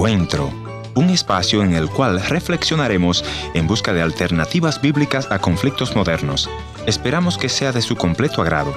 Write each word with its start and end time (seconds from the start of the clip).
Encuentro, 0.00 0.50
un 0.94 1.10
espacio 1.10 1.62
en 1.62 1.74
el 1.74 1.90
cual 1.90 2.22
reflexionaremos 2.22 3.22
en 3.52 3.66
busca 3.66 3.92
de 3.92 4.00
alternativas 4.00 4.80
bíblicas 4.80 5.30
a 5.30 5.40
conflictos 5.40 5.94
modernos. 5.94 6.48
Esperamos 6.86 7.36
que 7.36 7.50
sea 7.50 7.70
de 7.70 7.82
su 7.82 7.96
completo 7.96 8.40
agrado. 8.40 8.72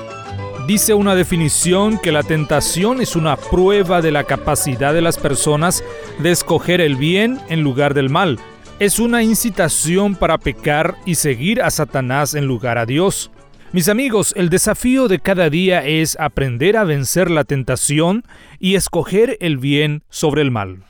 Dice 0.68 0.94
una 0.94 1.16
definición 1.16 1.98
que 1.98 2.12
la 2.12 2.24
tentación 2.24 3.00
es 3.00 3.16
una 3.16 3.38
prueba 3.38 4.02
de 4.02 4.12
la 4.12 4.26
capacidad 4.26 4.94
de 4.94 5.02
las 5.02 5.18
personas 5.18 5.82
de 6.20 6.32
escoger 6.32 6.82
el 6.82 6.98
bien 6.98 7.40
en 7.48 7.62
lugar 7.62 7.94
del 7.94 8.10
mal. 8.10 8.38
Es 8.80 9.00
una 9.00 9.24
incitación 9.24 10.16
para 10.16 10.38
pecar 10.40 10.98
y 11.06 11.16
seguir 11.16 11.62
a 11.62 11.72
Satanás 11.72 12.36
en 12.36 12.48
lugar 12.48 12.78
a 12.78 12.86
Dios. 12.86 13.32
Mis 13.72 13.88
amigos, 13.88 14.34
el 14.36 14.50
desafío 14.50 15.08
de 15.08 15.20
cada 15.20 15.50
día 15.50 15.86
es 15.86 16.18
aprender 16.20 16.76
a 16.76 16.84
vencer 16.84 17.32
la 17.32 17.46
tentación 17.46 18.26
y 18.60 18.76
escoger 18.76 19.38
el 19.40 19.58
bien 19.58 20.04
sobre 20.10 20.42
el 20.42 20.52
mal. 20.52 20.84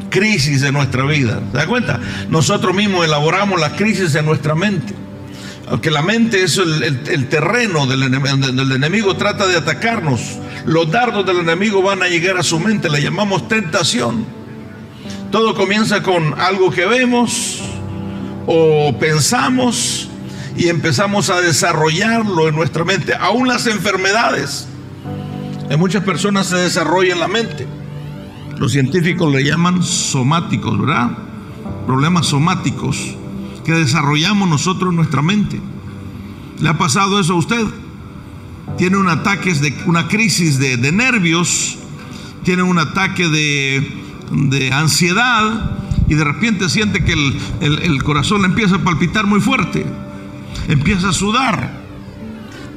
crisis 0.09 0.61
de 0.61 0.71
nuestra 0.71 1.03
vida. 1.03 1.41
¿Se 1.51 1.57
da 1.57 1.67
cuenta? 1.67 1.99
Nosotros 2.29 2.75
mismos 2.75 3.05
elaboramos 3.05 3.59
las 3.59 3.73
crisis 3.73 4.15
en 4.15 4.25
nuestra 4.25 4.55
mente. 4.55 4.93
Aunque 5.69 5.91
la 5.91 6.01
mente 6.01 6.43
es 6.43 6.57
el, 6.57 7.27
terreno 7.29 7.85
del 7.85 8.03
enemigo, 8.03 8.35
donde 8.37 8.63
el 8.63 8.71
enemigo 8.71 9.15
trata 9.15 9.45
de 9.45 9.55
atacarnos. 9.55 10.39
Los 10.65 10.91
dardos 10.91 11.25
del 11.25 11.39
enemigo 11.39 11.81
van 11.81 12.01
a 12.01 12.07
llegar 12.07 12.37
a 12.37 12.43
su 12.43 12.59
mente, 12.59 12.89
le 12.89 13.01
llamamos 13.01 13.47
tentación. 13.47 14.25
Todo 15.31 15.53
comienza 15.53 16.01
con 16.01 16.39
algo 16.39 16.71
que 16.71 16.87
vemos 16.87 17.61
o 18.47 18.97
pensamos 18.99 20.09
y 20.57 20.69
empezamos 20.69 21.29
a 21.29 21.39
desarrollarlo 21.39 22.47
en 22.47 22.55
nuestra 22.55 22.83
mente. 22.83 23.13
Aún 23.13 23.47
las 23.47 23.67
enfermedades 23.67 24.67
en 25.69 25.79
muchas 25.79 26.03
personas 26.03 26.47
se 26.47 26.55
desarrollan 26.55 27.13
en 27.13 27.19
la 27.19 27.27
mente. 27.27 27.78
Los 28.59 28.73
científicos 28.73 29.33
le 29.33 29.43
llaman 29.43 29.81
somáticos, 29.81 30.79
¿verdad? 30.79 31.17
Problemas 31.87 32.27
somáticos 32.27 33.15
que 33.65 33.73
desarrollamos 33.73 34.47
nosotros 34.47 34.91
en 34.91 34.97
nuestra 34.97 35.21
mente. 35.21 35.59
¿Le 36.59 36.69
ha 36.69 36.77
pasado 36.77 37.19
eso 37.19 37.33
a 37.33 37.37
usted? 37.37 37.65
Tiene 38.77 38.97
un 38.97 39.09
ataque 39.09 39.53
de 39.53 39.73
una 39.87 40.07
crisis 40.07 40.59
de, 40.59 40.77
nervios, 40.91 41.77
tiene 42.43 42.61
un 42.61 42.77
ataque 42.77 43.27
de, 43.27 44.69
ansiedad 44.71 45.71
y 46.07 46.13
de 46.13 46.23
repente 46.23 46.69
siente 46.69 47.03
que 47.03 47.13
el, 47.13 47.39
el 47.61 48.03
corazón 48.03 48.41
le 48.41 48.49
empieza 48.49 48.75
a 48.75 48.83
palpitar 48.83 49.25
muy 49.25 49.41
fuerte 49.41 49.85
empieza 50.69 51.09
a 51.09 51.13
sudar. 51.13 51.71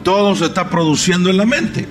Todo 0.03 0.34
se 0.34 0.47
está 0.47 0.69
produciendo 0.69 1.31
en 1.31 1.37
la 1.37 1.47
mente. 1.47 1.87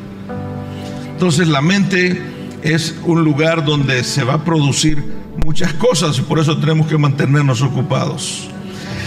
Entonces 1.13 1.47
la 1.47 1.61
mente 1.61 2.21
es 2.63 2.95
un 3.05 3.23
lugar 3.23 3.65
donde 3.65 4.03
se 4.03 4.23
va 4.23 4.35
a 4.35 4.43
producir 4.43 5.03
muchas 5.43 5.73
cosas 5.73 6.17
y 6.17 6.21
por 6.21 6.39
eso 6.39 6.57
tenemos 6.57 6.87
que 6.87 6.97
mantenernos 6.97 7.61
ocupados. 7.61 8.47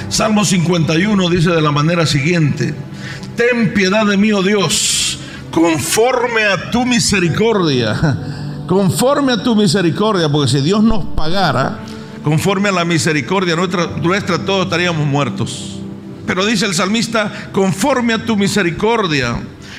Salmo 0.09 0.45
51 0.45 1.31
dice 1.31 1.51
de 1.51 1.63
la 1.63 1.73
manera 1.73 2.07
siguiente, 2.07 2.75
ten 3.37 3.73
piedad 3.75 4.07
de 4.07 4.17
mí, 4.17 4.33
oh 4.33 4.43
Dios, 4.43 5.19
conforme 5.51 6.45
a 6.45 6.71
tu 6.71 6.85
misericordia, 6.85 8.19
conforme 8.67 9.33
a 9.33 9.43
tu 9.43 9.57
misericordia, 9.57 10.29
porque 10.29 10.51
si 10.51 10.61
Dios 10.61 10.83
nos 10.83 11.05
pagara, 11.17 11.81
conforme 12.23 12.69
a 12.69 12.73
la 12.73 12.85
misericordia 12.85 13.57
nuestra, 13.57 13.87
nuestra 14.03 14.39
todos 14.39 14.65
estaríamos 14.65 15.07
muertos. 15.07 15.79
Pero 16.27 16.47
dice 16.47 16.65
el 16.65 16.75
salmista, 16.75 17.51
conforme 17.53 18.15
a 18.15 18.25
tu 18.25 18.37
misericordia, 18.37 19.37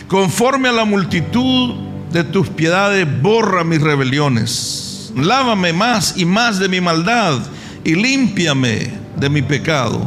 conforme 0.07 0.69
a 0.69 0.72
la 0.72 0.86
multitud 0.86 1.94
de 2.15 2.23
tus 2.23 2.47
piedades, 2.47 3.05
borra 3.21 3.65
mis 3.65 3.81
rebeliones. 3.81 5.11
Lávame 5.17 5.73
más 5.73 6.13
y 6.17 6.23
más 6.23 6.59
de 6.59 6.69
mi 6.69 6.79
maldad 6.79 7.39
y 7.83 7.93
límpiame 7.95 8.89
de 9.17 9.29
mi 9.29 9.41
pecado. 9.41 10.01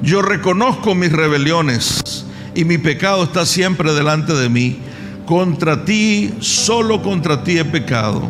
Yo 0.00 0.22
reconozco 0.22 0.94
mis 0.94 1.10
rebeliones 1.10 2.24
y 2.54 2.64
mi 2.64 2.78
pecado 2.78 3.24
está 3.24 3.44
siempre 3.46 3.92
delante 3.94 4.32
de 4.32 4.48
mí. 4.48 4.78
Contra 5.26 5.84
ti, 5.84 6.32
solo 6.38 7.02
contra 7.02 7.42
ti 7.42 7.58
he 7.58 7.64
pecado. 7.64 8.22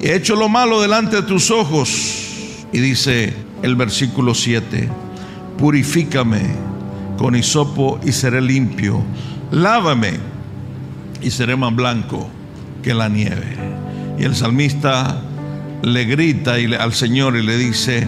He 0.00 0.14
hecho 0.14 0.34
lo 0.34 0.48
malo 0.48 0.80
delante 0.80 1.16
de 1.16 1.22
tus 1.22 1.50
ojos. 1.50 2.64
Y 2.72 2.80
dice 2.80 3.34
el 3.62 3.76
versículo 3.76 4.34
7 4.34 4.88
purifícame 5.58 6.40
con 7.18 7.36
hisopo 7.36 8.00
y 8.02 8.12
seré 8.12 8.40
limpio. 8.40 9.02
Lávame 9.50 10.31
y 11.22 11.30
seré 11.30 11.56
más 11.56 11.74
blanco 11.74 12.28
que 12.82 12.94
la 12.94 13.08
nieve. 13.08 13.56
Y 14.18 14.24
el 14.24 14.34
salmista 14.34 15.22
le 15.82 16.04
grita 16.04 16.54
al 16.54 16.92
Señor 16.92 17.36
y 17.36 17.42
le 17.42 17.56
dice, 17.56 18.06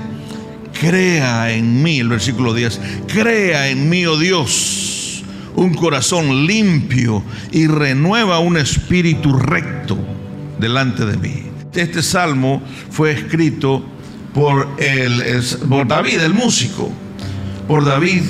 crea 0.79 1.53
en 1.53 1.83
mí, 1.83 2.01
el 2.01 2.09
versículo 2.09 2.55
10, 2.55 2.81
crea 3.07 3.69
en 3.69 3.89
mí, 3.89 4.07
oh 4.07 4.19
Dios, 4.19 5.23
un 5.57 5.75
corazón 5.75 6.47
limpio 6.47 7.23
y 7.53 7.67
renueva 7.67 8.39
un 8.39 8.57
espíritu 8.57 9.33
recto 9.33 9.99
delante 10.59 11.05
de 11.05 11.17
mí. 11.17 11.45
Este 11.75 12.03
salmo 12.03 12.63
fue 12.91 13.13
escrito 13.13 13.85
por, 14.33 14.69
el, 14.79 15.43
David, 15.87 16.21
el 16.21 16.35
músico 16.35 16.91
por 17.67 17.85
David, 17.85 18.23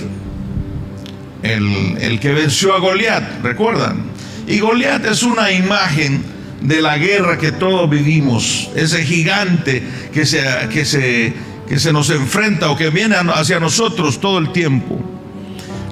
el, 1.42 2.18
que 2.20 2.32
venció 2.32 2.74
a 2.74 2.80
Goliat, 2.80 3.42
¿recuerdan? 3.42 4.13
Y 4.46 4.58
Goliat 4.60 5.04
es 5.06 5.22
una 5.22 5.50
imagen 5.50 6.22
de 6.60 6.80
la 6.80 6.98
guerra 6.98 7.38
que 7.38 7.52
todos 7.52 7.88
vivimos, 7.88 8.70
ese 8.74 9.04
gigante 9.04 9.82
que 10.12 10.24
se, 10.24 10.42
que 10.72 10.84
se, 10.84 11.34
que 11.68 11.78
se 11.78 11.92
nos 11.92 12.10
enfrenta 12.10 12.70
o 12.70 12.76
que 12.76 12.90
viene 12.90 13.16
hacia 13.16 13.60
nosotros 13.60 14.20
todo 14.20 14.38
el 14.38 14.52
tiempo. 14.52 14.98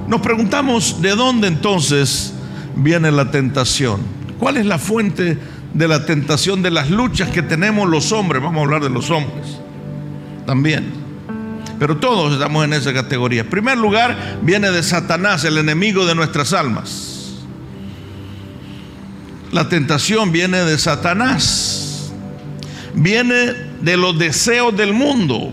Nos 0.08 0.20
preguntamos 0.20 1.00
de 1.00 1.10
dónde 1.10 1.48
entonces 1.48 2.34
viene 2.76 3.10
la 3.10 3.30
tentación. 3.30 4.00
¿Cuál 4.38 4.56
es 4.56 4.66
la 4.66 4.78
fuente 4.78 5.38
de 5.72 5.88
la 5.88 6.04
tentación 6.04 6.62
de 6.62 6.70
las 6.70 6.90
luchas 6.90 7.30
que 7.30 7.42
tenemos 7.42 7.88
los 7.88 8.12
hombres? 8.12 8.42
Vamos 8.42 8.60
a 8.60 8.64
hablar 8.64 8.82
de 8.82 8.90
los 8.90 9.10
hombres 9.10 9.58
también 10.46 11.02
pero 11.82 11.96
todos 11.96 12.34
estamos 12.34 12.64
en 12.64 12.74
esa 12.74 12.92
categoría. 12.92 13.40
En 13.40 13.50
primer 13.50 13.76
lugar, 13.76 14.38
viene 14.42 14.70
de 14.70 14.84
Satanás, 14.84 15.44
el 15.44 15.58
enemigo 15.58 16.06
de 16.06 16.14
nuestras 16.14 16.52
almas. 16.52 17.21
La 19.52 19.68
tentación 19.68 20.32
viene 20.32 20.64
de 20.64 20.78
Satanás. 20.78 22.10
Viene 22.94 23.52
de 23.82 23.96
los 23.98 24.18
deseos 24.18 24.74
del 24.74 24.94
mundo. 24.94 25.52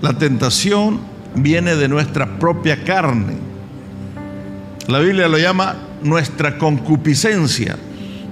La 0.00 0.14
tentación 0.14 1.00
viene 1.34 1.76
de 1.76 1.88
nuestra 1.88 2.38
propia 2.38 2.82
carne. 2.82 3.36
La 4.88 4.98
Biblia 5.00 5.28
lo 5.28 5.38
llama 5.38 5.76
nuestra 6.02 6.58
concupiscencia, 6.58 7.76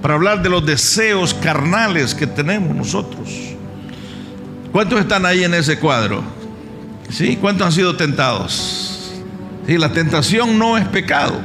para 0.01 0.15
hablar 0.15 0.41
de 0.41 0.49
los 0.49 0.65
deseos 0.65 1.33
carnales 1.33 2.13
que 2.13 2.27
tenemos 2.27 2.75
nosotros. 2.75 3.29
¿Cuántos 4.71 4.99
están 4.99 5.25
ahí 5.25 5.43
en 5.43 5.53
ese 5.53 5.79
cuadro? 5.79 6.23
¿Sí? 7.09 7.37
¿Cuántos 7.39 7.67
han 7.67 7.73
sido 7.73 7.95
tentados? 7.95 9.13
Sí, 9.67 9.77
la 9.77 9.93
tentación 9.93 10.57
no 10.57 10.77
es 10.77 10.87
pecado. 10.87 11.39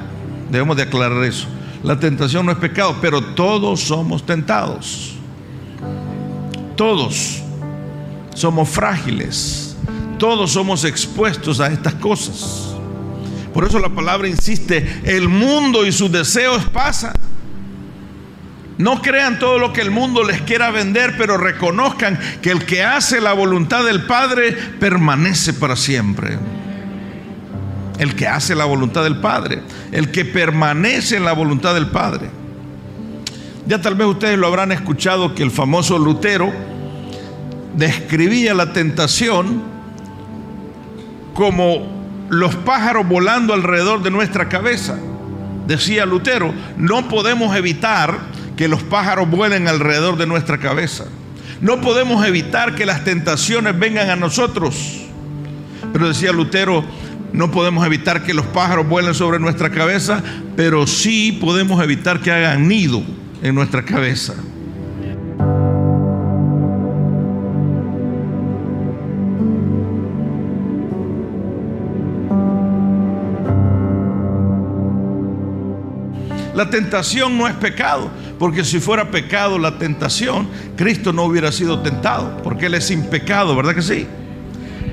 Debemos 0.51 0.77
de 0.77 0.85
aclarar 0.85 1.23
eso. 1.25 1.47
La 1.87 2.01
tentación 2.01 2.45
no 2.45 2.51
es 2.51 2.59
pecado, 2.59 2.97
pero 3.01 3.23
todos 3.23 3.81
somos 3.81 4.27
tentados. 4.27 5.15
Todos 6.75 7.41
somos 8.35 8.69
frágiles. 8.69 9.77
Todos 10.19 10.51
somos 10.51 10.83
expuestos 10.85 11.61
a 11.61 11.69
estas 11.69 11.95
cosas. 11.95 12.75
Por 13.55 13.65
eso 13.65 13.79
la 13.79 13.89
palabra 13.89 14.27
insiste, 14.27 15.01
el 15.05 15.29
mundo 15.29 15.87
y 15.87 15.93
sus 15.93 16.11
deseos 16.11 16.65
pasan. 16.71 17.15
No 18.79 19.01
crean 19.01 19.39
todo 19.39 19.61
lo 19.61 19.73
que 19.73 19.81
el 19.81 19.93
mundo 19.93 20.25
les 20.25 20.43
quiera 20.43 20.73
vender, 20.73 21.15
pero 21.17 21.39
reconozcan 21.39 22.19
que 22.43 22.51
el 22.51 22.67
que 22.67 22.83
hace 22.83 23.21
la 23.21 23.33
voluntad 23.33 23.85
del 23.85 24.07
Padre 24.07 24.53
permanece 24.81 25.55
para 25.55 25.77
siempre. 25.77 26.37
El 27.99 28.15
que 28.15 28.27
hace 28.27 28.55
la 28.55 28.65
voluntad 28.65 29.05
del 29.05 29.17
Padre, 29.17 29.63
el 29.93 30.11
que 30.11 30.25
permanece 30.25 31.17
en 31.17 31.25
la 31.25 31.33
voluntad 31.33 31.75
del 31.75 31.87
Padre. 31.87 32.31
Ya 33.67 33.81
tal 33.81 33.95
vez 33.95 34.07
ustedes 34.07 34.39
lo 34.39 34.47
habrán 34.47 34.71
escuchado 34.71 35.35
que 35.35 35.43
el 35.43 35.51
famoso 35.51 35.99
Lutero 35.99 36.53
describía 37.75 38.55
la 38.55 38.73
tentación 38.73 39.63
como 41.35 41.97
los 42.29 42.55
pájaros 42.55 43.09
volando 43.09 43.55
alrededor 43.55 44.03
de 44.03 44.11
nuestra 44.11 44.49
cabeza. 44.49 44.99
Decía 45.67 46.07
Lutero, 46.07 46.55
no 46.77 47.09
podemos 47.09 47.57
evitar 47.57 48.19
que 48.57 48.69
los 48.69 48.83
pájaros 48.83 49.29
vuelen 49.29 49.69
alrededor 49.69 50.17
de 50.17 50.27
nuestra 50.27 50.59
cabeza. 50.59 51.05
No 51.61 51.81
podemos 51.81 52.25
evitar 52.27 52.75
que 52.75 52.87
las 52.87 53.05
tentaciones 53.05 53.79
vengan 53.79 54.11
a 54.11 54.17
nosotros. 54.17 55.03
Pero 55.93 56.09
decía 56.09 56.33
Lutero, 56.33 56.85
no 57.37 57.51
podemos 57.51 57.85
evitar 57.85 58.23
que 58.23 58.33
los 58.33 58.47
pájaros 58.47 58.89
vuelen 58.89 59.15
sobre 59.15 59.39
nuestra 59.39 59.71
cabeza, 59.71 60.23
pero 60.57 60.87
sí 60.87 61.37
podemos 61.39 61.83
evitar 61.85 62.21
que 62.21 62.33
hagan 62.33 62.67
nido 62.67 63.03
en 63.43 63.55
nuestra 63.55 63.85
cabeza. 63.85 64.35
La 76.55 76.71
tentación 76.71 77.37
no 77.37 77.47
es 77.47 77.55
pecado, 77.57 78.11
porque 78.39 78.65
si 78.65 78.81
fuera 78.81 79.11
pecado 79.11 79.59
la 79.59 79.77
tentación, 79.77 80.49
Cristo 80.75 81.13
no 81.13 81.25
hubiera 81.25 81.53
sido 81.53 81.81
tentado, 81.81 82.39
porque 82.43 82.65
Él 82.65 82.75
es 82.77 82.87
sin 82.87 83.03
pecado, 83.11 83.55
¿verdad 83.55 83.75
que 83.75 83.83
sí? 83.83 84.07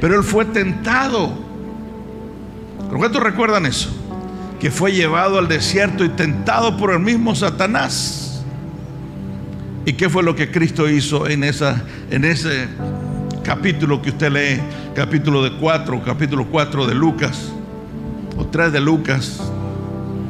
Pero 0.01 0.17
Él 0.17 0.23
fue 0.25 0.43
tentado. 0.43 1.42
¿Cuántos 2.97 3.21
recuerdan 3.21 3.65
eso? 3.65 3.89
Que 4.59 4.71
fue 4.71 4.91
llevado 4.91 5.39
al 5.39 5.47
desierto 5.47 6.05
y 6.05 6.09
tentado 6.09 6.77
por 6.77 6.91
el 6.91 6.99
mismo 6.99 7.35
Satanás. 7.35 8.43
¿Y 9.85 9.93
qué 9.93 10.09
fue 10.09 10.23
lo 10.23 10.35
que 10.35 10.49
Cristo 10.51 10.89
hizo 10.89 11.27
en, 11.27 11.43
esa, 11.43 11.83
en 12.09 12.23
ese 12.23 12.67
capítulo 13.43 14.01
que 14.01 14.09
usted 14.11 14.31
lee? 14.31 14.61
Capítulo 14.95 15.43
de 15.43 15.57
4, 15.57 16.03
capítulo 16.03 16.45
4 16.45 16.87
de 16.87 16.95
Lucas, 16.95 17.51
o 18.37 18.45
3 18.45 18.71
de 18.71 18.79
Lucas, 18.79 19.41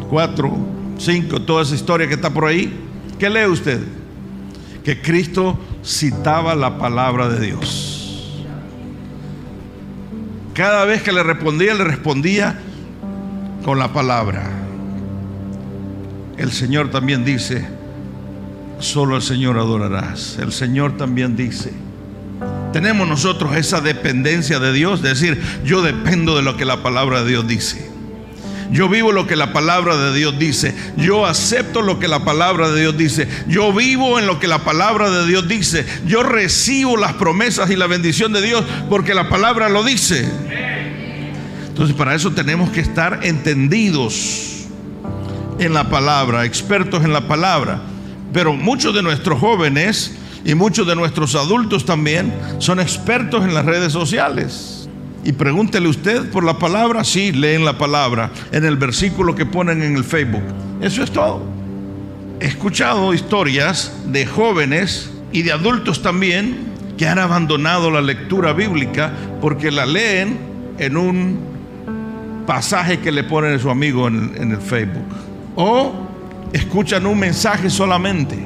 4 0.10 0.74
5, 0.98 1.42
toda 1.42 1.64
esa 1.64 1.76
historia 1.76 2.08
que 2.08 2.14
está 2.14 2.30
por 2.30 2.46
ahí. 2.46 2.74
¿Qué 3.20 3.30
lee 3.30 3.46
usted? 3.46 3.82
Que 4.84 5.02
Cristo 5.02 5.60
citaba 5.84 6.56
la 6.56 6.78
palabra 6.78 7.30
de 7.30 7.46
Dios. 7.46 7.93
Cada 10.54 10.86
vez 10.86 11.02
que 11.02 11.12
le 11.12 11.24
respondía, 11.24 11.74
le 11.74 11.84
respondía 11.84 12.56
con 13.64 13.80
la 13.80 13.92
palabra. 13.92 14.52
El 16.38 16.52
Señor 16.52 16.92
también 16.92 17.26
dice, 17.26 17.66
solo 18.80 19.16
al 19.16 19.22
Señor 19.22 19.58
adorarás. 19.58 20.38
El 20.40 20.52
Señor 20.52 20.98
también 20.98 21.36
dice, 21.36 21.74
tenemos 22.72 23.08
nosotros 23.08 23.56
esa 23.56 23.82
dependencia 23.82 24.60
de 24.60 24.74
Dios, 24.74 25.00
es 25.04 25.20
decir, 25.20 25.42
yo 25.64 25.82
dependo 25.82 26.36
de 26.36 26.44
lo 26.44 26.58
que 26.58 26.66
la 26.66 26.84
palabra 26.84 27.24
de 27.24 27.30
Dios 27.30 27.48
dice. 27.48 27.93
Yo 28.74 28.90
vivo 28.90 29.12
lo 29.12 29.28
que 29.28 29.36
la 29.36 29.54
palabra 29.54 29.96
de 29.96 30.18
Dios 30.18 30.40
dice. 30.40 30.74
Yo 30.98 31.28
acepto 31.28 31.84
lo 31.84 32.00
que 32.00 32.08
la 32.08 32.26
palabra 32.26 32.72
de 32.72 32.82
Dios 32.82 32.98
dice. 32.98 33.28
Yo 33.48 33.72
vivo 33.72 34.18
en 34.18 34.26
lo 34.26 34.40
que 34.40 34.48
la 34.48 34.64
palabra 34.64 35.12
de 35.12 35.28
Dios 35.28 35.48
dice. 35.48 35.86
Yo 36.08 36.24
recibo 36.24 36.98
las 36.98 37.14
promesas 37.14 37.70
y 37.70 37.76
la 37.76 37.86
bendición 37.86 38.34
de 38.34 38.42
Dios 38.42 38.66
porque 38.90 39.14
la 39.14 39.30
palabra 39.30 39.70
lo 39.70 39.84
dice. 39.84 40.28
Entonces 41.68 41.96
para 41.96 42.16
eso 42.16 42.32
tenemos 42.32 42.72
que 42.72 42.80
estar 42.80 43.20
entendidos 43.22 44.66
en 45.60 45.76
la 45.76 45.92
palabra, 45.92 46.44
expertos 46.44 47.04
en 47.04 47.14
la 47.14 47.28
palabra. 47.28 47.80
Pero 48.34 48.54
muchos 48.54 48.96
de 48.96 49.04
nuestros 49.04 49.40
jóvenes 49.40 50.16
y 50.46 50.56
muchos 50.56 50.88
de 50.88 50.96
nuestros 50.96 51.36
adultos 51.36 51.86
también 51.86 52.34
son 52.58 52.80
expertos 52.80 53.44
en 53.44 53.54
las 53.54 53.66
redes 53.66 53.94
sociales. 53.94 54.83
Y 55.24 55.32
pregúntele 55.32 55.88
usted 55.88 56.30
por 56.32 56.44
la 56.44 56.58
palabra, 56.60 57.04
sí, 57.04 57.32
leen 57.32 57.64
la 57.64 57.78
palabra 57.78 58.30
en 58.52 58.66
el 58.66 58.76
versículo 58.76 59.36
que 59.36 59.46
ponen 59.46 59.82
en 59.82 59.96
el 59.96 60.04
Facebook. 60.04 60.44
Eso 60.82 61.02
es 61.04 61.12
todo. 61.12 61.44
He 62.40 62.48
escuchado 62.48 63.14
historias 63.14 63.94
de 64.08 64.26
jóvenes 64.26 65.10
y 65.32 65.44
de 65.44 65.54
adultos 65.54 66.02
también 66.02 66.58
que 66.98 67.08
han 67.08 67.20
abandonado 67.20 67.90
la 67.90 68.02
lectura 68.02 68.52
bíblica 68.54 69.14
porque 69.40 69.72
la 69.72 69.86
leen 69.86 70.38
en 70.78 70.98
un 70.98 71.40
pasaje 72.46 73.00
que 73.00 73.12
le 73.12 73.24
ponen 73.24 73.56
a 73.56 73.60
su 73.60 73.70
amigo 73.70 74.08
en, 74.10 74.34
en 74.36 74.52
el 74.52 74.60
Facebook. 74.62 75.06
O 75.56 75.94
escuchan 76.52 77.06
un 77.06 77.18
mensaje 77.18 77.70
solamente. 77.70 78.38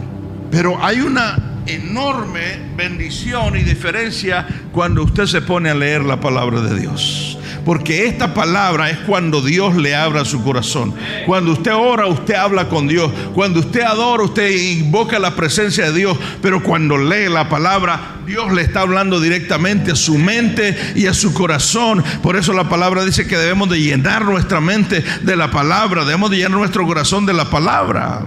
Pero 0.51 0.77
hay 0.83 1.01
una 1.01 1.46
enorme 1.67 2.59
bendición 2.75 3.57
y 3.57 3.63
diferencia 3.63 4.47
cuando 4.71 5.03
usted 5.03 5.25
se 5.25 5.41
pone 5.41 5.69
a 5.69 5.75
leer 5.75 6.03
la 6.03 6.19
palabra 6.19 6.61
de 6.61 6.79
Dios. 6.79 7.37
Porque 7.67 8.07
esta 8.07 8.33
palabra 8.33 8.89
es 8.89 8.99
cuando 8.99 9.41
Dios 9.41 9.75
le 9.75 9.93
abra 9.93 10.23
su 10.23 10.41
corazón. 10.41 10.93
Cuando 11.25 11.51
usted 11.51 11.73
ora, 11.73 12.07
usted 12.07 12.35
habla 12.35 12.69
con 12.69 12.87
Dios. 12.87 13.11
Cuando 13.33 13.59
usted 13.59 13.81
adora, 13.81 14.23
usted 14.23 14.49
invoca 14.49 15.19
la 15.19 15.35
presencia 15.35 15.91
de 15.91 15.97
Dios. 15.97 16.17
Pero 16.41 16.63
cuando 16.63 16.97
lee 16.97 17.27
la 17.27 17.49
palabra, 17.49 18.19
Dios 18.25 18.53
le 18.53 18.61
está 18.61 18.79
hablando 18.79 19.19
directamente 19.19 19.91
a 19.91 19.95
su 19.97 20.17
mente 20.17 20.77
y 20.95 21.07
a 21.07 21.13
su 21.13 21.33
corazón. 21.33 22.01
Por 22.23 22.37
eso 22.37 22.53
la 22.53 22.69
palabra 22.69 23.03
dice 23.03 23.27
que 23.27 23.37
debemos 23.37 23.69
de 23.69 23.81
llenar 23.81 24.23
nuestra 24.23 24.61
mente 24.61 25.03
de 25.23 25.35
la 25.35 25.51
palabra. 25.51 26.05
Debemos 26.05 26.31
de 26.31 26.37
llenar 26.37 26.59
nuestro 26.59 26.87
corazón 26.87 27.25
de 27.25 27.33
la 27.33 27.49
palabra. 27.49 28.23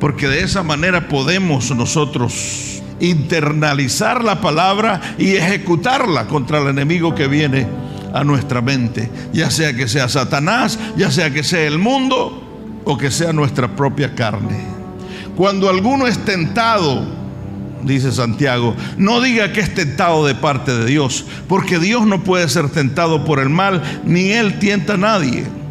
Porque 0.00 0.28
de 0.28 0.42
esa 0.42 0.62
manera 0.62 1.08
podemos 1.08 1.74
nosotros 1.74 2.81
internalizar 3.02 4.22
la 4.22 4.40
palabra 4.40 5.00
y 5.18 5.34
ejecutarla 5.34 6.26
contra 6.28 6.60
el 6.60 6.68
enemigo 6.68 7.14
que 7.14 7.26
viene 7.26 7.66
a 8.14 8.22
nuestra 8.24 8.60
mente, 8.62 9.10
ya 9.32 9.50
sea 9.50 9.74
que 9.74 9.88
sea 9.88 10.08
Satanás, 10.08 10.78
ya 10.96 11.10
sea 11.10 11.30
que 11.30 11.42
sea 11.42 11.66
el 11.66 11.78
mundo 11.78 12.80
o 12.84 12.96
que 12.96 13.10
sea 13.10 13.32
nuestra 13.32 13.68
propia 13.74 14.14
carne. 14.14 14.64
Cuando 15.36 15.68
alguno 15.68 16.06
es 16.06 16.18
tentado, 16.24 17.04
dice 17.82 18.12
Santiago, 18.12 18.76
no 18.98 19.20
diga 19.20 19.52
que 19.52 19.60
es 19.60 19.74
tentado 19.74 20.24
de 20.24 20.36
parte 20.36 20.72
de 20.72 20.86
Dios, 20.86 21.24
porque 21.48 21.78
Dios 21.78 22.06
no 22.06 22.22
puede 22.22 22.48
ser 22.48 22.68
tentado 22.68 23.24
por 23.24 23.40
el 23.40 23.48
mal, 23.48 23.82
ni 24.04 24.30
Él 24.30 24.58
tienta 24.60 24.94
a 24.94 24.98
nadie 24.98 25.61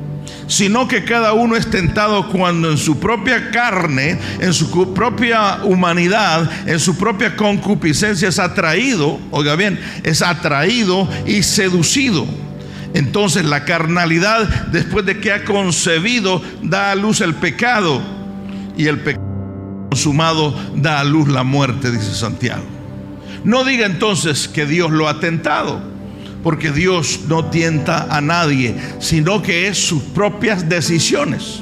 sino 0.52 0.86
que 0.86 1.06
cada 1.06 1.32
uno 1.32 1.56
es 1.56 1.70
tentado 1.70 2.28
cuando 2.28 2.70
en 2.70 2.78
su 2.78 3.00
propia 3.00 3.52
carne, 3.52 4.20
en 4.42 4.54
su 4.54 4.94
propia 4.94 5.64
humanidad, 5.64 6.68
en 6.68 6.78
su 6.78 6.98
propia 6.98 7.38
concupiscencia 7.38 8.28
es 8.28 8.38
atraído, 8.38 9.18
oiga 9.32 9.56
bien, 9.56 9.80
es 10.04 10.22
atraído 10.22 11.08
y 11.26 11.44
seducido. 11.44 12.28
Entonces 12.94 13.46
la 13.46 13.64
carnalidad, 13.64 14.66
después 14.74 15.06
de 15.06 15.22
que 15.22 15.32
ha 15.32 15.46
concebido, 15.46 16.42
da 16.62 16.92
a 16.92 16.96
luz 16.96 17.22
el 17.22 17.36
pecado 17.36 18.02
y 18.76 18.88
el 18.88 19.00
pecado 19.00 19.88
consumado 19.90 20.54
da 20.76 21.00
a 21.00 21.06
luz 21.06 21.30
la 21.30 21.44
muerte, 21.44 21.92
dice 21.92 22.14
Santiago. 22.14 22.66
No 23.46 23.64
diga 23.64 23.86
entonces 23.86 24.50
que 24.50 24.66
Dios 24.66 24.92
lo 24.92 25.08
ha 25.08 25.22
tentado 25.22 25.91
porque 26.44 26.72
Dios 26.72 27.22
no 27.28 27.46
tienta 27.46 28.08
a 28.10 28.22
nadie, 28.22 28.76
sino 29.00 29.42
que 29.42 29.68
es 29.68 29.78
sus 29.78 30.02
propias 30.02 30.68
decisiones, 30.68 31.62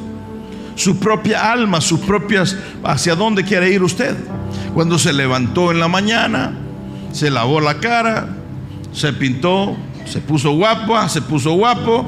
su 0.75 0.97
propia 0.99 1.51
alma, 1.51 1.81
sus 1.81 1.99
propias, 1.99 2.55
hacia 2.83 3.15
dónde 3.15 3.43
quiere 3.43 3.71
ir 3.71 3.83
usted. 3.83 4.15
Cuando 4.73 4.97
se 4.97 5.11
levantó 5.11 5.71
en 5.71 5.79
la 5.79 5.87
mañana, 5.87 6.53
se 7.11 7.29
lavó 7.29 7.59
la 7.59 7.79
cara, 7.79 8.29
se 8.93 9.11
pintó, 9.13 9.75
se 10.05 10.19
puso 10.19 10.51
guapa, 10.51 11.09
se 11.09 11.21
puso 11.21 11.51
guapo, 11.53 12.07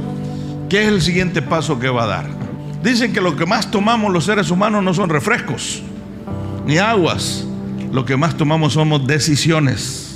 ¿qué 0.69 0.83
es 0.83 0.87
el 0.87 1.01
siguiente 1.01 1.41
paso 1.41 1.79
que 1.79 1.89
va 1.89 2.03
a 2.03 2.07
dar? 2.07 2.25
Dicen 2.81 3.13
que 3.13 3.21
lo 3.21 3.35
que 3.35 3.45
más 3.45 3.69
tomamos 3.69 4.11
los 4.11 4.25
seres 4.25 4.49
humanos 4.49 4.83
no 4.83 4.93
son 4.93 5.09
refrescos, 5.09 5.83
ni 6.65 6.77
aguas, 6.77 7.45
lo 7.91 8.05
que 8.05 8.15
más 8.15 8.37
tomamos 8.37 8.73
somos 8.73 9.05
decisiones 9.05 10.10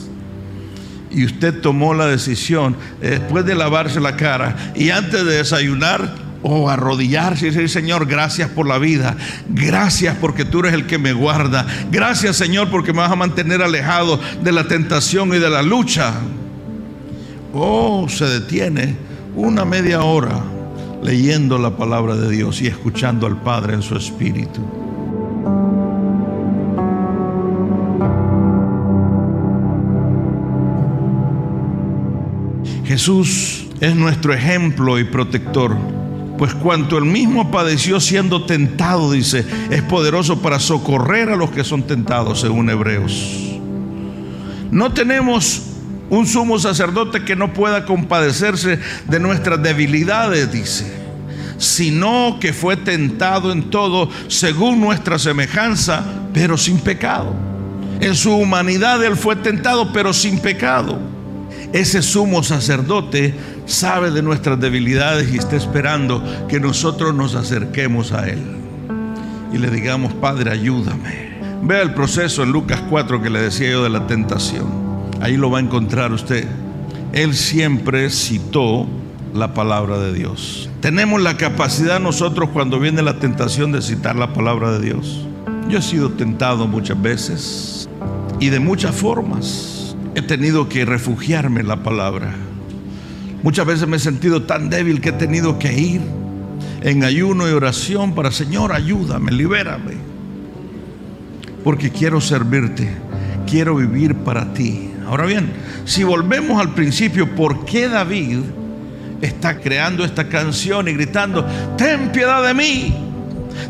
y 1.15 1.25
usted 1.25 1.61
tomó 1.61 1.93
la 1.93 2.05
decisión, 2.05 2.75
después 3.01 3.45
de 3.45 3.55
lavarse 3.55 3.99
la 3.99 4.17
cara 4.17 4.73
y 4.75 4.89
antes 4.89 5.25
de 5.25 5.37
desayunar, 5.37 6.25
o 6.47 6.69
arrodillarse 6.69 7.47
y 7.47 7.49
decir, 7.49 7.69
Señor, 7.69 8.05
gracias 8.05 8.49
por 8.49 8.67
la 8.67 8.77
vida, 8.77 9.17
gracias 9.49 10.15
porque 10.21 10.45
tú 10.45 10.59
eres 10.59 10.73
el 10.73 10.85
que 10.85 10.99
me 10.99 11.11
guarda, 11.11 11.65
gracias 11.91 12.35
Señor 12.35 12.69
porque 12.69 12.93
me 12.93 12.99
vas 12.99 13.11
a 13.11 13.15
mantener 13.15 13.63
alejado 13.63 14.19
de 14.43 14.51
la 14.51 14.67
tentación 14.67 15.29
y 15.29 15.39
de 15.39 15.49
la 15.49 15.63
lucha. 15.63 16.13
O 17.51 18.07
se 18.09 18.25
detiene 18.25 18.95
una 19.35 19.65
media 19.65 20.03
hora 20.03 20.43
leyendo 21.01 21.57
la 21.57 21.77
palabra 21.77 22.15
de 22.15 22.29
Dios 22.29 22.61
y 22.61 22.67
escuchando 22.67 23.25
al 23.25 23.41
Padre 23.41 23.73
en 23.73 23.81
su 23.81 23.95
espíritu. 23.95 24.84
Jesús 32.85 33.65
es 33.81 33.95
nuestro 33.95 34.33
ejemplo 34.33 34.99
y 34.99 35.03
protector. 35.03 35.75
Pues 36.37 36.53
cuanto 36.53 36.97
él 36.97 37.05
mismo 37.05 37.49
padeció 37.49 37.99
siendo 37.99 38.45
tentado, 38.45 39.11
dice, 39.11 39.45
es 39.69 39.81
poderoso 39.83 40.41
para 40.41 40.59
socorrer 40.59 41.29
a 41.29 41.35
los 41.35 41.51
que 41.51 41.63
son 41.63 41.83
tentados, 41.83 42.41
según 42.41 42.69
Hebreos. 42.69 43.59
No 44.69 44.91
tenemos 44.91 45.63
un 46.09 46.27
sumo 46.27 46.59
sacerdote 46.59 47.23
que 47.23 47.35
no 47.35 47.53
pueda 47.53 47.85
compadecerse 47.85 48.79
de 49.07 49.19
nuestras 49.19 49.63
debilidades, 49.63 50.51
dice, 50.51 50.91
sino 51.57 52.37
que 52.39 52.51
fue 52.53 52.75
tentado 52.75 53.51
en 53.51 53.69
todo 53.69 54.09
según 54.27 54.81
nuestra 54.81 55.17
semejanza, 55.17 56.03
pero 56.33 56.57
sin 56.57 56.79
pecado. 56.79 57.33
En 58.01 58.13
su 58.13 58.35
humanidad 58.35 59.03
él 59.03 59.15
fue 59.15 59.37
tentado, 59.37 59.93
pero 59.93 60.11
sin 60.11 60.39
pecado. 60.39 61.14
Ese 61.75 62.01
sumo 62.01 62.41
sacerdote 62.41 63.33
sabe 63.65 64.09
de 64.09 64.21
nuestras 64.21 64.57
debilidades 64.57 65.33
y 65.33 65.37
está 65.37 65.57
esperando 65.57 66.23
que 66.47 66.57
nosotros 66.57 67.13
nos 67.13 67.35
acerquemos 67.35 68.13
a 68.13 68.29
Él 68.29 68.39
y 69.51 69.57
le 69.57 69.69
digamos, 69.69 70.13
Padre, 70.13 70.51
ayúdame. 70.51 71.35
Vea 71.63 71.81
el 71.81 71.93
proceso 71.93 72.43
en 72.43 72.53
Lucas 72.53 72.81
4 72.89 73.21
que 73.21 73.29
le 73.29 73.41
decía 73.41 73.71
yo 73.71 73.83
de 73.83 73.89
la 73.89 74.07
tentación. 74.07 74.65
Ahí 75.19 75.35
lo 75.35 75.51
va 75.51 75.57
a 75.57 75.61
encontrar 75.61 76.13
usted. 76.13 76.47
Él 77.11 77.35
siempre 77.35 78.09
citó 78.09 78.87
la 79.33 79.53
palabra 79.53 79.97
de 79.97 80.13
Dios. 80.13 80.69
Tenemos 80.79 81.21
la 81.21 81.35
capacidad 81.35 81.99
nosotros 81.99 82.51
cuando 82.53 82.79
viene 82.79 83.01
la 83.01 83.19
tentación 83.19 83.73
de 83.73 83.81
citar 83.81 84.15
la 84.15 84.31
palabra 84.31 84.71
de 84.71 84.79
Dios. 84.79 85.27
Yo 85.67 85.79
he 85.79 85.81
sido 85.81 86.11
tentado 86.11 86.67
muchas 86.67 87.01
veces 87.01 87.89
y 88.39 88.47
de 88.47 88.61
muchas 88.61 88.95
formas. 88.95 89.84
He 90.15 90.21
tenido 90.21 90.69
que 90.69 90.85
refugiarme 90.85 91.59
en 91.61 91.67
la 91.67 91.83
palabra. 91.83 92.33
Muchas 93.43 93.65
veces 93.65 93.87
me 93.87 93.97
he 93.97 93.99
sentido 93.99 94.43
tan 94.43 94.69
débil 94.69 95.01
que 95.01 95.09
he 95.09 95.13
tenido 95.13 95.59
que 95.59 95.73
ir 95.73 96.01
en 96.81 97.03
ayuno 97.03 97.47
y 97.49 97.51
oración 97.51 98.15
para, 98.15 98.31
Señor, 98.31 98.71
ayúdame, 98.71 99.31
libérame. 99.31 99.93
Porque 101.63 101.91
quiero 101.91 102.21
servirte, 102.21 102.89
quiero 103.45 103.75
vivir 103.75 104.15
para 104.15 104.53
ti. 104.53 104.91
Ahora 105.05 105.25
bien, 105.25 105.51
si 105.83 106.03
volvemos 106.03 106.59
al 106.59 106.73
principio, 106.73 107.35
¿por 107.35 107.65
qué 107.65 107.87
David 107.87 108.39
está 109.21 109.59
creando 109.59 110.05
esta 110.05 110.29
canción 110.29 110.87
y 110.87 110.93
gritando, 110.93 111.45
ten 111.77 112.11
piedad 112.11 112.45
de 112.45 112.53
mí, 112.53 112.95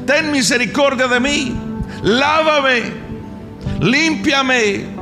ten 0.06 0.32
misericordia 0.32 1.08
de 1.08 1.20
mí, 1.20 1.56
lávame, 2.04 2.84
límpiame, 3.82 4.95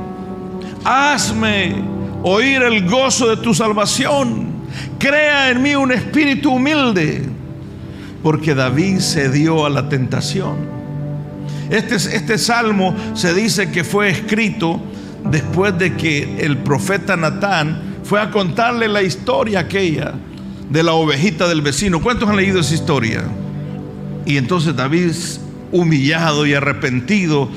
hazme 0.84 1.74
oír 2.22 2.62
el 2.62 2.88
gozo 2.88 3.28
de 3.28 3.36
tu 3.38 3.54
salvación? 3.54 4.54
crea 4.98 5.50
en 5.50 5.62
mí 5.62 5.74
un 5.74 5.92
espíritu 5.92 6.52
humilde, 6.52 7.22
porque 8.22 8.54
David 8.54 8.98
se 8.98 9.28
dio 9.28 9.66
a 9.66 9.70
la 9.70 9.88
tentación. 9.88 10.56
Este, 11.70 11.96
este 11.96 12.38
salmo 12.38 12.94
se 13.14 13.34
dice 13.34 13.70
que 13.70 13.84
fue 13.84 14.10
escrito 14.10 14.80
después 15.30 15.76
de 15.78 15.94
que 15.94 16.38
el 16.44 16.58
profeta 16.58 17.16
Natán 17.16 17.96
fue 18.04 18.20
a 18.20 18.30
contarle 18.30 18.88
la 18.88 19.02
historia 19.02 19.60
aquella 19.60 20.12
de 20.70 20.82
la 20.82 20.92
ovejita 20.92 21.48
del 21.48 21.62
vecino. 21.62 22.00
¿Cuántos 22.00 22.28
han 22.28 22.36
leído 22.36 22.60
esa 22.60 22.74
historia? 22.74 23.24
Y 24.26 24.36
entonces 24.36 24.76
David, 24.76 25.12
humillado 25.72 26.46
y 26.46 26.54
arrepentido, 26.54 27.48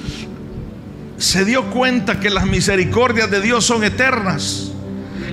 se 1.17 1.45
dio 1.45 1.65
cuenta 1.71 2.19
que 2.19 2.29
las 2.29 2.45
misericordias 2.45 3.29
de 3.29 3.41
Dios 3.41 3.65
son 3.65 3.83
eternas 3.83 4.71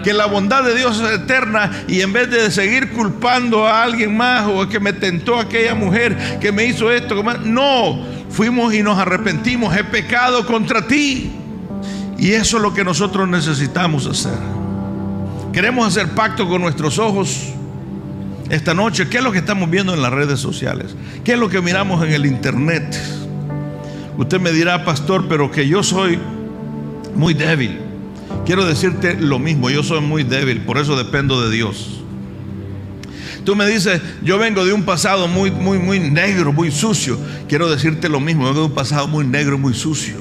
que 0.05 0.12
la 0.12 0.26
bondad 0.26 0.62
de 0.62 0.76
Dios 0.76 1.00
es 1.00 1.19
eterna 1.19 1.71
y 1.88 2.03
en 2.03 2.12
vez 2.12 2.31
de 2.31 2.50
seguir 2.50 2.91
culpando 2.91 3.67
a 3.67 3.83
alguien 3.83 4.14
más 4.14 4.47
o 4.47 4.69
que 4.69 4.79
me 4.79 4.93
tentó 4.93 5.41
aquella 5.41 5.75
mujer 5.75 6.38
que 6.41 6.53
me 6.53 6.67
hizo 6.67 6.93
esto, 6.93 7.21
no, 7.45 8.05
fuimos 8.29 8.75
y 8.75 8.83
nos 8.83 8.99
arrepentimos, 8.99 9.75
he 9.75 9.83
pecado 9.83 10.47
contra 10.47 10.87
ti. 10.87 11.33
Y 12.19 12.33
eso 12.33 12.59
es 12.59 12.62
lo 12.62 12.73
que 12.73 12.85
nosotros 12.85 13.29
necesitamos 13.29 14.07
hacer. 14.07 14.38
Queremos 15.53 15.88
hacer 15.88 16.11
pacto 16.11 16.47
con 16.49 16.61
nuestros 16.61 16.99
ojos 16.99 17.53
esta 18.50 18.75
noche. 18.75 19.09
¿Qué 19.09 19.19
es 19.19 19.25
lo 19.25 19.33
que 19.33 19.38
estamos 19.38 19.69
viendo 19.71 19.95
en 19.95 20.03
las 20.03 20.12
redes 20.12 20.38
sociales? 20.38 20.95
¿Qué 21.25 21.33
es 21.33 21.38
lo 21.38 21.49
que 21.49 21.61
miramos 21.61 22.05
en 22.05 22.12
el 22.12 22.26
internet? 22.26 23.24
Usted 24.16 24.40
me 24.40 24.52
dirá, 24.52 24.85
pastor, 24.85 25.26
pero 25.28 25.50
que 25.50 25.66
yo 25.66 25.83
soy 25.83 26.18
muy 27.16 27.35
débil. 27.35 27.78
Quiero 28.47 28.64
decirte 28.64 29.14
lo 29.14 29.38
mismo, 29.38 29.71
yo 29.71 29.83
soy 29.83 30.00
muy 30.00 30.23
débil, 30.23 30.61
por 30.61 30.78
eso 30.78 30.97
dependo 30.97 31.42
de 31.42 31.54
Dios. 31.54 32.00
Tú 33.44 33.56
me 33.56 33.66
dices, 33.66 34.00
yo 34.23 34.38
vengo 34.38 34.64
de 34.64 34.73
un 34.73 34.85
pasado 34.85 35.28
muy, 35.28 35.50
muy, 35.50 35.78
muy 35.78 35.99
negro, 35.99 36.52
muy 36.52 36.71
sucio. 36.71 37.18
Quiero 37.49 37.71
decirte 37.71 38.09
lo 38.09 38.21
mismo, 38.21 38.44
vengo 38.44 38.61
de 38.61 38.66
un 38.66 38.75
pasado 38.75 39.06
muy 39.09 39.26
negro, 39.26 39.59
muy 39.59 39.75
sucio. 39.75 40.16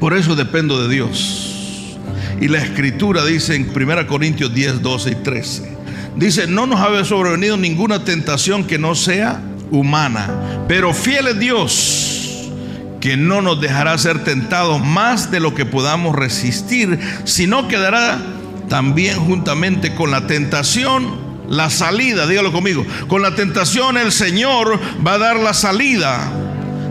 Por 0.00 0.16
eso 0.16 0.34
dependo 0.34 0.82
de 0.82 0.92
Dios. 0.92 1.96
Y 2.40 2.48
la 2.48 2.58
escritura 2.58 3.24
dice 3.24 3.54
en 3.54 3.70
1 3.74 4.06
Corintios 4.06 4.52
10, 4.52 4.82
12 4.82 5.10
y 5.10 5.14
13. 5.16 5.78
Dice, 6.16 6.46
no 6.46 6.66
nos 6.66 6.80
ha 6.80 7.04
sobrevenido 7.04 7.56
ninguna 7.56 8.04
tentación 8.04 8.64
que 8.64 8.78
no 8.78 8.94
sea 8.94 9.40
humana, 9.70 10.64
pero 10.66 10.92
fiel 10.92 11.28
es 11.28 11.38
Dios 11.38 12.09
que 13.00 13.16
no 13.16 13.42
nos 13.42 13.60
dejará 13.60 13.96
ser 13.98 14.24
tentados 14.24 14.84
más 14.84 15.30
de 15.30 15.40
lo 15.40 15.54
que 15.54 15.64
podamos 15.64 16.14
resistir, 16.14 16.98
sino 17.24 17.66
que 17.66 17.78
dará 17.78 18.18
también 18.68 19.18
juntamente 19.18 19.94
con 19.94 20.10
la 20.10 20.26
tentación 20.26 21.30
la 21.48 21.68
salida, 21.68 22.28
dígalo 22.28 22.52
conmigo, 22.52 22.86
con 23.08 23.22
la 23.22 23.34
tentación 23.34 23.96
el 23.98 24.12
Señor 24.12 24.78
va 25.04 25.14
a 25.14 25.18
dar 25.18 25.36
la 25.36 25.52
salida 25.52 26.30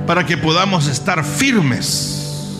para 0.06 0.26
que 0.26 0.38
podamos 0.38 0.88
estar 0.88 1.24
firmes. 1.24 2.60